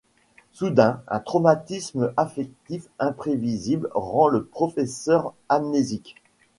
Soudain, 0.51 1.03
un 1.07 1.19
traumatisme 1.19 2.11
affectif 2.17 2.87
imprévisible 2.97 3.87
rend 3.93 4.29
le 4.29 4.43
professeur 4.43 5.35
amnésique. 5.47 6.15